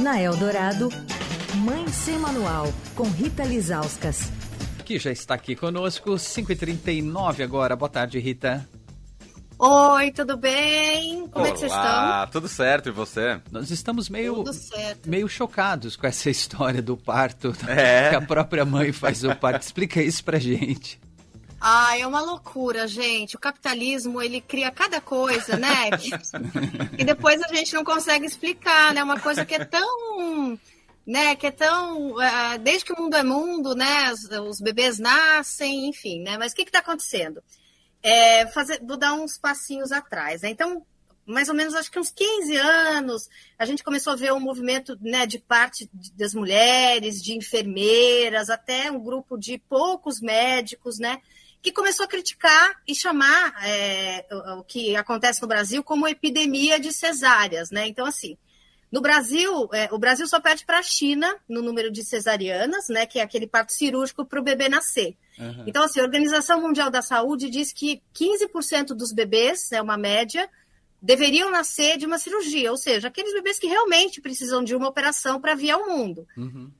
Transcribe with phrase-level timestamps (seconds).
[0.00, 0.88] Na Eldorado,
[1.56, 4.30] Mãe Sem Manual, com Rita Lizauskas.
[4.84, 7.76] Que já está aqui conosco, 5h39 agora.
[7.76, 8.68] Boa tarde, Rita.
[9.58, 11.28] Oi, tudo bem?
[11.28, 12.26] Como Olá, é que vocês estão?
[12.32, 13.40] tudo certo, e você?
[13.50, 14.42] Nós estamos meio,
[15.06, 17.54] meio chocados com essa história do parto.
[17.68, 18.10] É.
[18.10, 19.62] Que a própria mãe faz o parto.
[19.62, 21.00] Explica isso pra gente.
[21.64, 23.36] Ah, é uma loucura, gente.
[23.36, 25.90] O capitalismo, ele cria cada coisa, né?
[26.98, 29.00] e depois a gente não consegue explicar, né?
[29.00, 30.58] Uma coisa que é tão...
[31.04, 32.16] Né, que é tão.
[32.20, 34.12] ah, desde que o mundo é mundo, né?
[34.12, 36.38] Os, os bebês nascem, enfim, né?
[36.38, 37.42] Mas o que está acontecendo?
[38.02, 40.42] É, fazer, vou dar uns passinhos atrás.
[40.42, 40.50] Né?
[40.50, 40.84] Então,
[41.26, 44.98] mais ou menos, acho que uns 15 anos, a gente começou a ver um movimento
[45.00, 51.20] né, de parte das mulheres, de enfermeiras, até um grupo de poucos médicos, né?
[51.60, 54.26] Que começou a criticar e chamar é,
[54.58, 57.86] o, que acontece no Brasil como epidemia de cesáreas, né?
[57.86, 58.36] Então, assim,
[58.90, 63.06] no Brasil, é, o Brasil só perde para a China no número de cesarianas, né?
[63.06, 65.16] Que é aquele parto cirúrgico para o bebê nascer.
[65.66, 70.48] Então, assim, a Organização Mundial da Saúde diz que 15% dos bebês, é uma média,
[71.02, 75.40] deveriam nascer de uma cirurgia, ou seja, aqueles bebês que realmente precisam de uma operação
[75.40, 76.28] para vir ao mundo.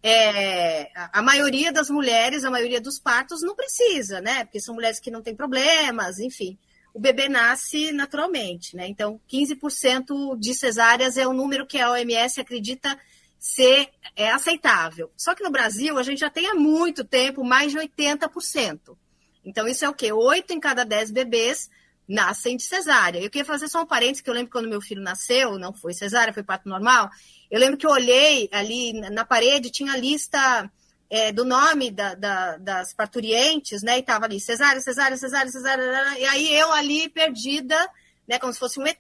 [0.01, 4.45] É, a, maioria das mulheres, a maioria dos partos não precisa, né?
[4.45, 6.56] Porque são mulheres que não têm problemas, enfim.
[6.95, 8.87] O bebê nasce naturalmente, né?
[8.87, 12.97] Então, 15% de cesáreas é o número que a OMS acredita
[13.41, 15.11] ser é, aceitável.
[15.17, 18.97] Só que no Brasil, a gente já tem há muito tempo mais de 80%.
[19.45, 20.12] Então, isso é o quê?
[20.12, 21.69] Oito em cada dez bebês
[22.13, 23.19] nascem de cesárea.
[23.21, 25.95] Eu queria fazer só um parênteses, que eu lembro quando meu filho nasceu, não foi
[25.95, 27.09] cesárea, foi parto normal.
[27.51, 30.71] Eu lembro que eu olhei ali na parede, tinha a lista
[31.15, 33.99] é, do nome da- da- das parturientes, né?
[33.99, 36.19] E tava ali cesárea, cesárea, cesárea, cesárea.
[36.19, 37.77] E aí eu ali perdida,
[38.27, 38.39] né?
[38.39, 38.99] Como se fosse um ET,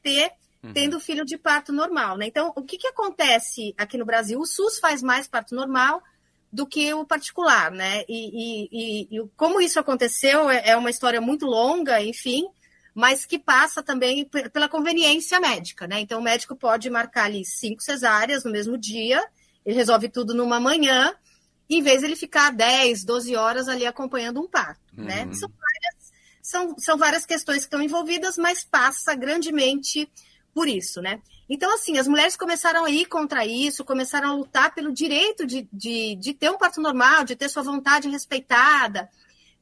[0.74, 2.26] tendo filho de parto normal, né?
[2.26, 4.38] Então, o que, que acontece aqui no Brasil?
[4.38, 6.02] O SUS faz mais parto normal
[6.52, 8.04] do que o particular, né?
[8.06, 12.44] E, e- e- e como isso aconteceu é é uma história muito longa, enfim,
[12.94, 16.00] mas que passa também pe- pela conveniência médica, né?
[16.00, 19.22] Então, o médico pode marcar ali cinco cesáreas no mesmo dia,
[19.64, 21.14] ele resolve tudo numa manhã,
[21.68, 25.24] em vez de ele ficar 10, 12 horas ali acompanhando um parto, né?
[25.24, 25.34] Uhum.
[25.34, 30.10] São várias, são, são várias questões que estão envolvidas, mas passa grandemente
[30.54, 31.20] por isso, né?
[31.48, 35.66] Então, assim, as mulheres começaram a ir contra isso, começaram a lutar pelo direito de,
[35.72, 39.08] de, de ter um parto normal, de ter sua vontade respeitada,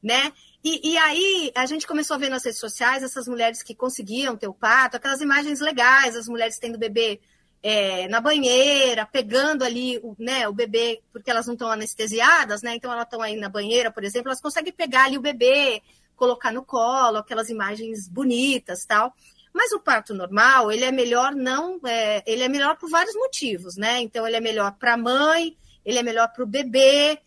[0.01, 0.33] né?
[0.63, 4.37] E, e aí a gente começou a ver nas redes sociais essas mulheres que conseguiam
[4.37, 7.19] ter o parto, aquelas imagens legais, as mulheres tendo bebê
[7.63, 12.75] é, na banheira, pegando ali o, né, o bebê, porque elas não estão anestesiadas, né?
[12.75, 15.81] Então elas estão aí na banheira, por exemplo, elas conseguem pegar ali o bebê,
[16.15, 19.13] colocar no colo, aquelas imagens bonitas tal.
[19.53, 23.75] Mas o parto normal, ele é melhor não, é, ele é melhor por vários motivos,
[23.75, 23.99] né?
[23.99, 27.19] Então ele é melhor para a mãe, ele é melhor para o bebê,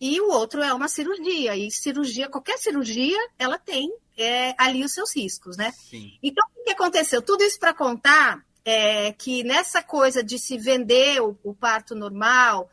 [0.00, 1.56] e o outro é uma cirurgia.
[1.56, 5.72] E cirurgia, qualquer cirurgia, ela tem é, ali os seus riscos, né?
[5.72, 6.18] Sim.
[6.22, 7.20] Então, o que aconteceu?
[7.20, 12.70] Tudo isso para contar é, que nessa coisa de se vender o, o parto normal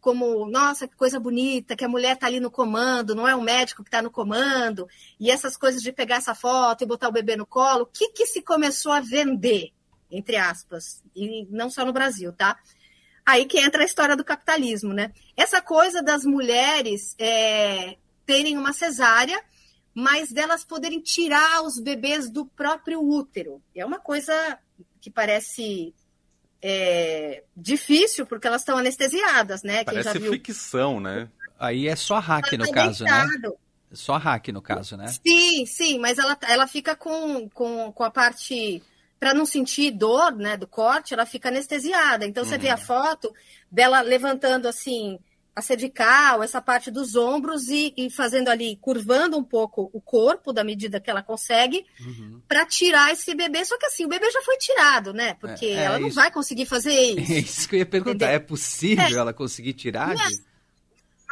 [0.00, 3.42] como, nossa, que coisa bonita, que a mulher está ali no comando, não é o
[3.42, 4.88] médico que está no comando,
[5.18, 8.08] e essas coisas de pegar essa foto e botar o bebê no colo, o que,
[8.08, 9.72] que se começou a vender,
[10.10, 12.58] entre aspas, e não só no Brasil, tá?
[13.24, 15.12] Aí que entra a história do capitalismo, né?
[15.36, 19.40] Essa coisa das mulheres é, terem uma cesárea,
[19.94, 23.62] mas delas poderem tirar os bebês do próprio útero.
[23.74, 24.58] É uma coisa
[25.00, 25.94] que parece
[26.62, 29.84] é, difícil, porque elas estão anestesiadas, né?
[29.84, 31.28] Quem já Parece viu ficção, né?
[31.58, 33.26] Aí é só hack no Tá caso, né?
[33.26, 33.56] deitado.
[33.92, 35.06] Só hack no caso, né?
[35.08, 38.82] Sim, sim, mas ela, ela fica com, com, com a parte.
[39.20, 42.24] Para não sentir dor né, do corte, ela fica anestesiada.
[42.26, 43.30] Então você vê a foto
[43.70, 45.18] dela levantando assim
[45.54, 50.52] a cervical, essa parte dos ombros e, e fazendo ali, curvando um pouco o corpo
[50.54, 52.40] da medida que ela consegue Uhum.
[52.48, 53.62] para tirar esse bebê.
[53.64, 55.34] Só que assim, o bebê já foi tirado, né?
[55.34, 56.14] Porque É, é ela não isso.
[56.16, 57.32] vai conseguir fazer É isso.
[57.34, 58.26] isso que eu ia perguntar.
[58.26, 58.36] Entendeu?
[58.36, 60.14] É possível ela conseguir tirar?
[60.16, 60.28] Não.
[60.28, 60.42] de-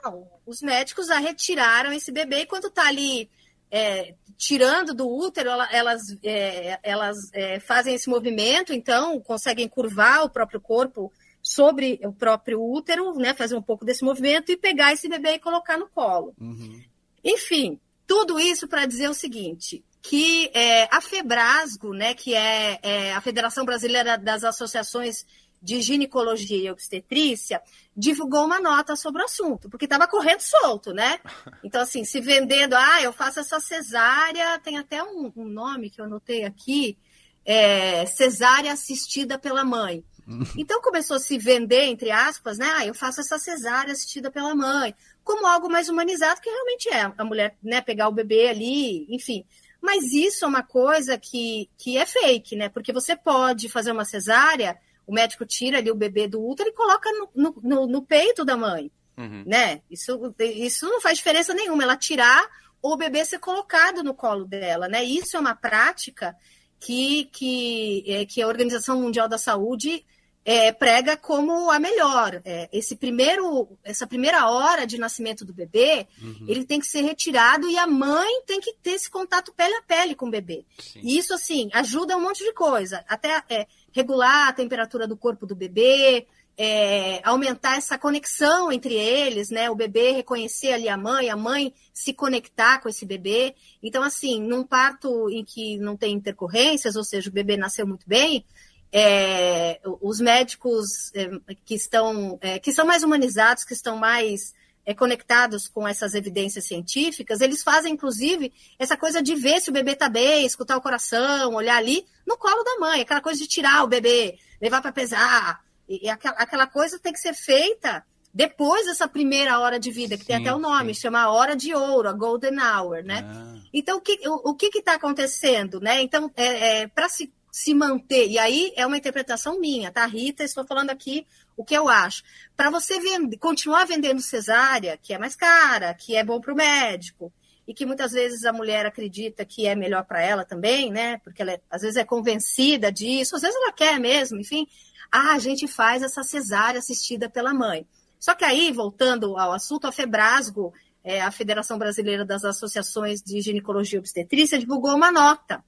[0.04, 3.30] Não, os médicos já retiraram esse bebê e quando tá ali
[3.70, 10.24] é, tirando do útero, ela- elas, é, elas é, fazem esse movimento, então conseguem curvar
[10.24, 11.12] o próprio corpo
[11.42, 13.34] sobre o próprio útero, né?
[13.34, 16.34] Fazer um pouco desse movimento e pegar esse bebê e colocar no colo.
[16.40, 16.82] Uhum.
[17.24, 23.12] Enfim, tudo isso para dizer o seguinte: que é, a Febrasgo, né, que é, é
[23.14, 25.26] a Federação Brasileira das Associações
[25.60, 27.60] de Ginecologia e Obstetrícia,
[27.96, 31.18] divulgou uma nota sobre o assunto, porque estava correndo solto, né?
[31.64, 36.00] Então, assim, se vendendo, ah, eu faço essa cesárea, tem até um, um nome que
[36.00, 36.96] eu anotei aqui,
[37.44, 40.04] é, cesárea assistida pela mãe.
[40.58, 42.66] Então começou a se vender, entre aspas, né?
[42.76, 44.94] Ah, eu faço essa cesárea assistida pela mãe,
[45.24, 47.12] como algo mais humanizado, que realmente é.
[47.16, 49.44] A mulher né, pegar o bebê ali, enfim.
[49.80, 52.68] Mas isso é uma coisa que, que é fake, né?
[52.68, 54.76] Porque você pode fazer uma cesárea,
[55.08, 58.56] o médico tira ali o bebê do útero e coloca no, no, no peito da
[58.56, 58.92] mãe.
[59.16, 59.42] Uhum.
[59.46, 59.80] Né?
[59.90, 61.82] Isso, isso não faz diferença nenhuma.
[61.82, 62.46] Ela tirar
[62.82, 65.02] ou o bebê ser colocado no colo dela, né?
[65.02, 66.36] Isso é uma prática
[66.78, 70.04] que, que, é, que a Organização Mundial da Saúde
[70.44, 72.40] é, prega como a melhor.
[72.44, 76.46] É, esse primeiro, essa primeira hora de nascimento do bebê, uhum.
[76.48, 79.82] ele tem que ser retirado e a mãe tem que ter esse contato pele a
[79.82, 80.64] pele com o bebê.
[80.78, 81.00] Sim.
[81.02, 83.04] E isso, assim, ajuda um monte de coisa.
[83.06, 83.66] Até é,
[83.98, 89.68] regular a temperatura do corpo do bebê, é, aumentar essa conexão entre eles, né?
[89.70, 93.54] O bebê reconhecer ali a mãe, a mãe se conectar com esse bebê.
[93.82, 98.08] Então, assim, num parto em que não tem intercorrências, ou seja, o bebê nasceu muito
[98.08, 98.44] bem,
[98.92, 101.28] é, os médicos é,
[101.64, 104.54] que estão é, que são mais humanizados, que estão mais
[104.88, 109.72] é, conectados com essas evidências científicas, eles fazem, inclusive, essa coisa de ver se o
[109.72, 113.46] bebê está bem, escutar o coração, olhar ali no colo da mãe, aquela coisa de
[113.46, 118.02] tirar o bebê, levar para pesar, e aquela, aquela coisa tem que ser feita
[118.32, 121.02] depois dessa primeira hora de vida, que sim, tem até o nome, sim.
[121.02, 123.26] chama a hora de ouro, a golden hour, né?
[123.30, 123.56] Ah.
[123.74, 126.00] Então, o que o, o que está acontecendo, né?
[126.00, 130.44] Então, é, é para se, se manter, e aí é uma interpretação minha, tá, Rita?
[130.44, 132.22] Estou falando aqui o que eu acho.
[132.56, 132.96] Para você
[133.40, 137.32] continuar vendendo cesárea, que é mais cara, que é bom para o médico,
[137.66, 141.18] e que muitas vezes a mulher acredita que é melhor para ela também, né?
[141.18, 144.66] Porque ela é, às vezes é convencida disso, às vezes ela quer mesmo, enfim
[145.10, 147.86] ah, a gente faz essa cesárea assistida pela mãe.
[148.20, 150.72] Só que aí, voltando ao assunto, a Febrasgo,
[151.02, 155.64] é, a Federação Brasileira das Associações de Ginecologia e Obstetrícia, divulgou uma nota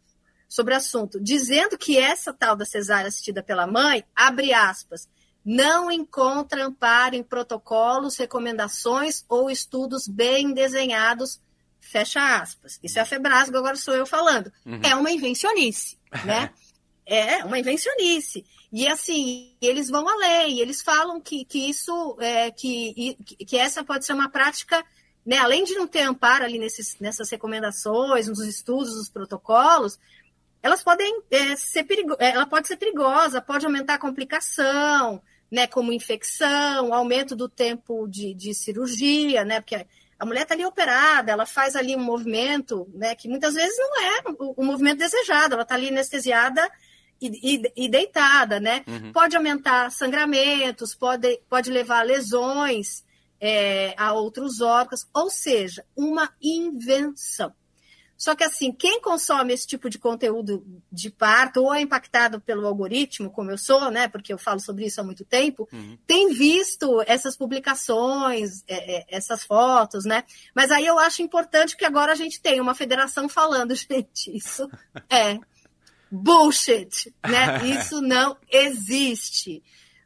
[0.50, 5.08] sobre o assunto, dizendo que essa tal da cesárea assistida pela mãe, abre aspas,
[5.44, 11.40] não encontra amparo em protocolos, recomendações ou estudos bem desenhados,
[11.78, 12.80] fecha aspas.
[12.82, 14.52] Isso é a Febrasgo, agora sou eu falando.
[14.66, 14.80] Uhum.
[14.82, 16.50] É uma invencionice, né?
[17.06, 18.44] é uma invencionice.
[18.72, 23.16] E assim, eles vão além, eles falam que, que isso, é, que,
[23.46, 24.84] que essa pode ser uma prática,
[25.24, 29.96] né, além de não ter amparo ali nesses, nessas recomendações, nos estudos, nos protocolos,
[30.62, 35.66] elas podem é, ser perigo, é, ela pode ser perigosa, pode aumentar a complicação, né,
[35.66, 39.86] como infecção, aumento do tempo de, de cirurgia, né, porque
[40.18, 44.00] a mulher está ali operada, ela faz ali um movimento, né, que muitas vezes não
[44.02, 46.70] é o, o movimento desejado, ela está ali anestesiada
[47.20, 48.82] e, e, e deitada, né?
[48.86, 49.12] Uhum.
[49.12, 53.04] Pode aumentar sangramentos, pode, pode levar lesões
[53.38, 57.52] é, a outros órgãos, ou seja, uma invenção.
[58.20, 60.62] Só que assim, quem consome esse tipo de conteúdo
[60.92, 64.08] de parto ou é impactado pelo algoritmo, como eu sou, né?
[64.08, 65.96] Porque eu falo sobre isso há muito tempo, uhum.
[66.06, 70.22] tem visto essas publicações, é, é, essas fotos, né?
[70.54, 74.68] Mas aí eu acho importante que agora a gente tem uma federação falando, gente, isso
[75.08, 75.38] é
[76.10, 77.64] bullshit, né?
[77.80, 79.62] Isso não existe,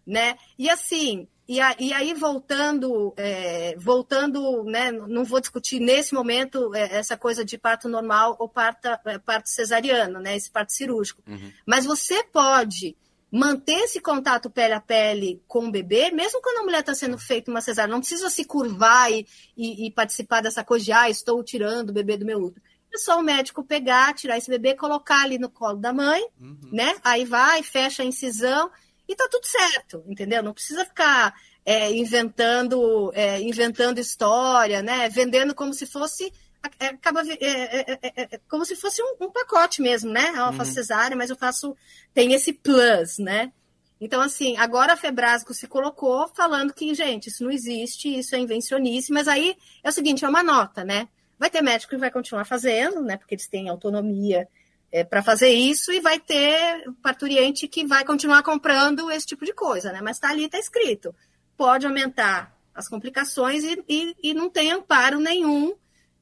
[0.07, 0.37] né?
[0.57, 4.91] E assim, e, a, e aí voltando, é, voltando, né?
[4.91, 9.51] Não vou discutir nesse momento é, essa coisa de parto normal ou parto, é, parto
[9.51, 10.37] cesariano, né?
[10.37, 11.23] Esse parto cirúrgico.
[11.27, 11.53] Uhum.
[11.67, 12.97] Mas você pode
[13.31, 17.19] manter esse contato pele a pele com o bebê, mesmo quando a mulher está sendo
[17.19, 21.11] feita uma cesárea, não precisa se curvar e, e, e, participar dessa coisa de, ah,
[21.11, 22.63] estou tirando o bebê do meu útero.
[22.95, 26.57] É só o médico pegar, tirar esse bebê, colocar ali no colo da mãe, uhum.
[26.73, 26.95] né?
[27.03, 28.71] Aí vai, fecha a incisão
[29.09, 30.43] e tá tudo certo, entendeu?
[30.43, 31.35] Não precisa ficar
[31.65, 35.09] é, inventando, é, inventando história, né?
[35.09, 36.33] Vendendo como se fosse
[36.79, 40.31] é, acaba é é, é, é, como se fosse um, um, pacote mesmo, né?
[40.31, 40.75] Eu faço uhum.
[40.75, 41.77] cesárea, mas eu faço
[42.13, 43.53] tem esse plus, né?
[44.01, 48.39] Então, assim, agora a Febrasco se colocou falando que, gente, isso não existe, isso é
[48.39, 51.09] invencionice, mas aí é o seguinte, é uma nota, né?
[51.39, 53.17] Vai ter médico que vai continuar fazendo, né?
[53.17, 54.49] Porque eles têm autonomia
[54.95, 59.53] é, para fazer isso, e vai ter parturiente que vai continuar comprando esse tipo de
[59.53, 59.99] coisa, né?
[60.01, 61.13] Mas está ali, está escrito.
[61.57, 65.75] Pode aumentar as complicações e, e, e não tem amparo nenhum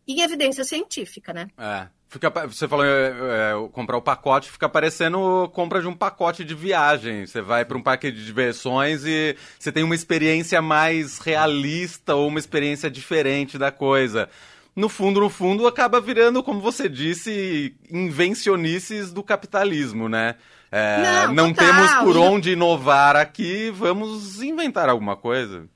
[0.08, 1.48] em evidência científica, né?
[1.58, 1.86] É.
[2.08, 6.54] Fica, você falou é, é, comprar o pacote, fica parecendo compra de um pacote de
[6.54, 7.26] viagem.
[7.26, 12.28] Você vai para um parque de diversões e você tem uma experiência mais realista ou
[12.28, 14.30] uma experiência diferente da coisa
[14.74, 20.36] no fundo, no fundo, acaba virando, como você disse, invencionices do capitalismo, né?
[20.70, 25.68] É, não, não temos por onde inovar aqui, vamos inventar alguma coisa.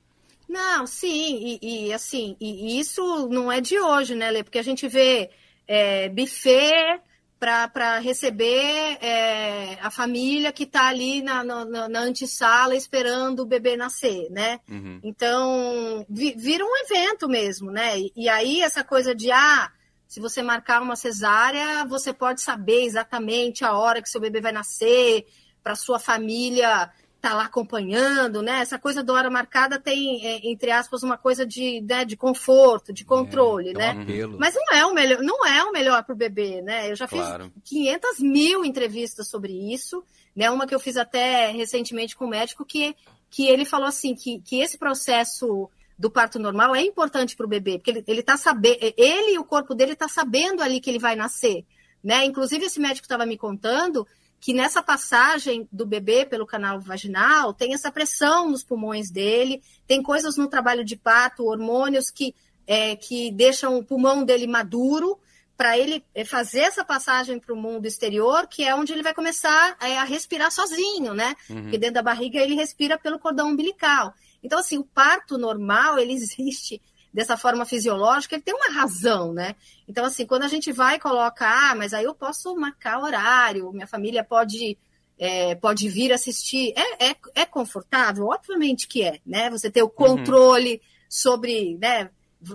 [0.49, 4.43] Não, sim, e, e assim, e isso não é de hoje, né, Lê?
[4.43, 5.29] Porque a gente vê
[5.67, 6.99] é, buffet
[7.39, 13.77] para receber é, a família que está ali na, na, na, antessala esperando o bebê
[13.77, 14.59] nascer, né?
[14.67, 14.99] Uhum.
[15.03, 17.99] Então, vi, vira um evento mesmo, né?
[17.99, 19.71] E, e, aí, essa coisa de, ah,
[20.07, 24.51] se você marcar uma cesárea, você pode saber exatamente a hora que seu bebê vai
[24.51, 25.25] nascer,
[25.63, 26.89] para sua família
[27.27, 28.61] tá lá acompanhando, né?
[28.61, 32.93] Essa coisa do hora marcada tem, é, entre aspas, uma coisa de, né, de conforto,
[32.93, 34.25] de controle, é, né?
[34.25, 36.89] Um Mas não é o melhor, não é o melhor para o bebê, né?
[36.89, 37.51] Eu já claro.
[37.55, 40.01] fiz 500 mil entrevistas sobre isso,
[40.33, 40.49] né?
[40.49, 42.95] Uma que eu fiz até recentemente com um médico que,
[43.29, 45.69] que ele falou assim que, que esse processo
[45.99, 49.39] do parto normal é importante para o bebê, porque ele, ele tá sabendo, ele e
[49.39, 51.65] o corpo dele tá sabendo ali que ele vai nascer,
[52.01, 52.23] né?
[52.23, 54.07] Inclusive esse médico estava me contando
[54.39, 60.01] que nessa passagem do bebê pelo canal vaginal tem essa pressão nos pulmões dele, tem
[60.01, 65.19] coisas no trabalho de parto, hormônios que, é, que deixam o pulmão dele maduro
[65.57, 69.13] para ele é, fazer essa passagem para o mundo exterior, que é onde ele vai
[69.13, 71.35] começar é, a respirar sozinho, né?
[71.49, 71.63] Uhum.
[71.63, 74.13] Porque dentro da barriga ele respira pelo cordão umbilical.
[74.43, 76.79] Então, assim, o parto normal, ele existe
[77.13, 79.55] dessa forma fisiológica, ele tem uma razão, né?
[79.87, 83.71] Então, assim, quando a gente vai e coloca, ah, mas aí eu posso marcar horário,
[83.71, 84.77] minha família pode,
[85.17, 88.27] é, pode vir assistir, é, é, é, confortável?
[88.27, 89.49] Obviamente que é, né?
[89.49, 90.79] Você ter o controle uhum.
[91.09, 92.09] sobre, né?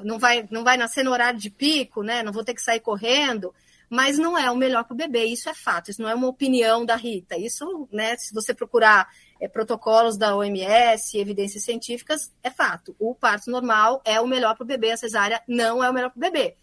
[0.05, 2.23] Não vai, não vai nascer no horário de pico, né?
[2.23, 3.53] Não vou ter que sair correndo,
[3.93, 6.27] mas não é o melhor para o bebê, isso é fato, isso não é uma
[6.27, 7.37] opinião da Rita.
[7.37, 9.07] Isso, né, se você procurar
[9.39, 12.97] é, protocolos da OMS, evidências científicas, é fato.
[12.99, 16.09] O parto normal é o melhor para o bebê, a cesárea não é o melhor
[16.09, 16.57] para o bebê.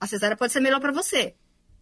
[0.00, 1.34] A cesárea pode ser melhor para você.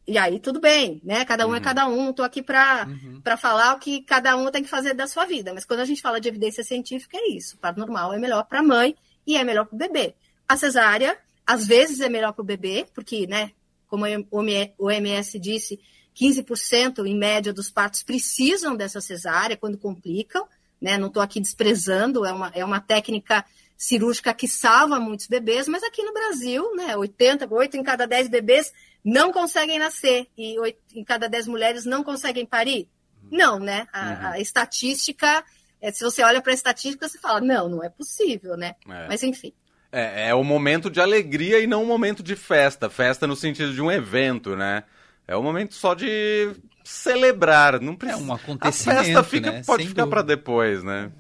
[0.05, 1.25] E aí, tudo bem, né?
[1.25, 1.57] Cada um é uhum.
[1.59, 2.11] é cada um.
[2.11, 3.23] Estou aqui para uhum.
[3.39, 5.55] falar o que cada um tem que fazer da sua vida.
[5.55, 7.55] Mas quando a gente fala de evidência científica, é isso.
[7.55, 10.17] O parto normal é melhor para a mãe e é melhor para o bebê.
[10.49, 13.53] A cesárea, às vezes, é melhor para o bebê, porque, né,
[13.89, 15.81] como o OMS disse,
[16.15, 20.47] 15% em média dos partos precisam dessa cesárea quando complicam,
[20.81, 20.99] né?
[20.99, 23.45] Não estou aqui desprezando, é uma, é uma técnica
[23.77, 28.29] cirúrgica que salva muitos bebês, mas aqui no Brasil, né, 80, 8 em cada 10
[28.29, 28.73] bebês
[29.05, 32.89] não conseguem nascer e 8 em cada 10 mulheres não conseguem parir?
[33.31, 33.87] Não, né?
[33.93, 34.27] A, uhum.
[34.33, 35.45] a estatística,
[35.81, 38.75] é, se você olha para a estatística, você fala, não, não é possível, né?
[38.89, 39.07] É.
[39.07, 39.53] Mas enfim.
[39.91, 42.91] É, é um momento de alegria e não um momento de festa.
[42.91, 44.85] Festa no sentido de um evento, né?
[45.27, 46.55] É um momento só de
[46.85, 48.21] celebrar, não precisa.
[48.21, 49.63] É um acontecimento, A festa fica, né?
[49.65, 51.11] pode Sem ficar para depois, né?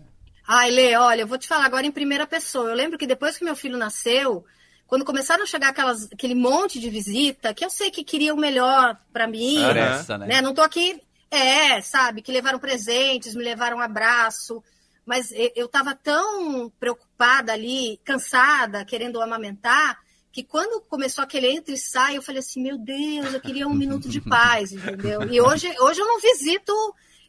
[0.47, 2.71] Ai, Lê, olha, eu vou te falar agora em primeira pessoa.
[2.71, 4.45] Eu lembro que depois que meu filho nasceu,
[4.87, 8.39] quando começaram a chegar aquelas, aquele monte de visita, que eu sei que queria o
[8.39, 10.27] melhor para mim, Essa, né?
[10.27, 10.41] né?
[10.41, 10.99] Não tô aqui,
[11.31, 14.65] é, sabe, que levaram presentes, me levaram um abraço,
[15.09, 19.99] mas eu estava tão preocupada ali, cansada, querendo amamentar,
[20.31, 23.73] que quando começou aquele entra e sai, eu falei assim, meu Deus, eu queria um
[23.73, 25.23] minuto de paz, entendeu?
[25.33, 26.75] E hoje, hoje eu não visito,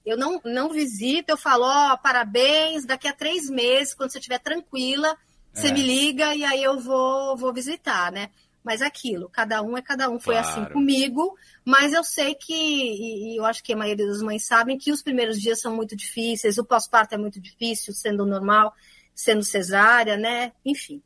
[0.05, 4.17] eu não, não visito, eu falo, ó, oh, parabéns, daqui a três meses, quando você
[4.17, 5.15] estiver tranquila,
[5.53, 5.71] você é.
[5.71, 8.29] me liga e aí eu vou, vou visitar, né?
[8.63, 10.63] Mas é aquilo, cada um é cada um, foi assim claro.
[10.63, 14.45] assim comigo, mas eu sei que, e, e, eu acho que a maioria das mães
[14.45, 18.73] sabem que os primeiros dias são muito difíceis, o pós-parto é muito difícil, sendo normal,
[19.15, 20.51] sendo cesárea, né?
[20.65, 21.01] Enfim.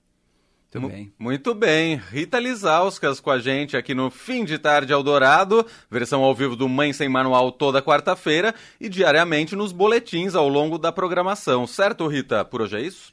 [0.80, 1.14] Muito bem.
[1.20, 1.96] Muito bem.
[1.96, 6.68] Rita Lizauskas com a gente aqui no Fim de Tarde Eldorado, versão ao vivo do
[6.68, 11.68] Mãe Sem Manual toda quarta-feira e diariamente nos boletins ao longo da programação.
[11.68, 12.44] Certo, Rita?
[12.44, 13.13] Por hoje é isso?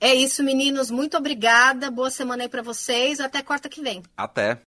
[0.00, 0.90] É isso, meninos.
[0.90, 1.90] Muito obrigada.
[1.90, 3.20] Boa semana aí para vocês.
[3.20, 4.02] Até quarta que vem.
[4.16, 4.60] Até.